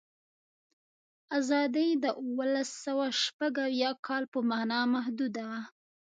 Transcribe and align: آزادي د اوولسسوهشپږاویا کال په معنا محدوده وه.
آزادي 1.37 1.87
د 2.03 2.05
اوولسسوهشپږاویا 2.21 3.91
کال 4.05 4.23
په 4.33 4.39
معنا 4.49 4.79
محدوده 4.93 5.43
وه. 5.51 5.61